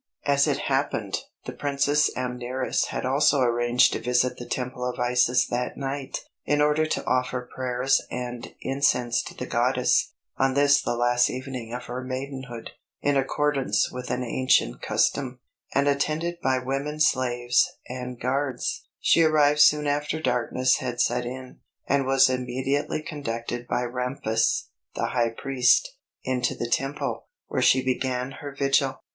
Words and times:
As 0.25 0.47
it 0.47 0.61
happened, 0.65 1.19
the 1.45 1.51
Princess 1.53 2.09
Amneris 2.17 2.85
had 2.85 3.05
also 3.05 3.41
arranged 3.41 3.93
to 3.93 4.01
visit 4.01 4.37
the 4.37 4.47
Temple 4.49 4.83
of 4.83 4.99
Isis 4.99 5.45
that 5.49 5.77
night, 5.77 6.21
in 6.43 6.59
order 6.59 6.87
to 6.87 7.05
offer 7.05 7.47
prayers 7.55 8.01
and 8.09 8.55
incense 8.61 9.21
to 9.21 9.35
the 9.35 9.45
goddess 9.45 10.11
on 10.37 10.55
this 10.55 10.81
the 10.81 10.95
last 10.95 11.29
evening 11.29 11.71
of 11.71 11.83
her 11.83 12.03
maidenhood, 12.03 12.71
in 13.03 13.15
accordance 13.15 13.91
with 13.91 14.09
an 14.09 14.23
ancient 14.23 14.81
custom; 14.81 15.39
and 15.75 15.87
attended 15.87 16.39
by 16.41 16.57
women 16.57 16.99
slaves 16.99 17.69
and 17.87 18.19
guards, 18.19 18.87
she 18.99 19.21
arrived 19.21 19.59
soon 19.59 19.85
after 19.85 20.19
darkness 20.19 20.77
had 20.77 20.99
set 20.99 21.27
in, 21.27 21.59
and 21.85 22.07
was 22.07 22.27
immediately 22.27 23.03
conducted 23.03 23.67
by 23.67 23.83
Ramphis, 23.83 24.69
the 24.95 25.09
High 25.09 25.29
Priest, 25.29 25.95
into 26.23 26.55
the 26.55 26.67
Temple, 26.67 27.27
where 27.49 27.61
she 27.61 27.83
began 27.85 28.31
her 28.41 28.55
vigil. 28.57 28.99